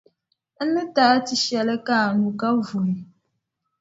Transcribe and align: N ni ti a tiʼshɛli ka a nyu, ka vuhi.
N 0.65 0.67
ni 0.73 0.83
ti 0.93 1.01
a 1.11 1.23
tiʼshɛli 1.25 1.75
ka 1.85 1.95
a 2.07 2.09
nyu, 2.19 2.29
ka 2.39 2.47
vuhi. 2.65 2.95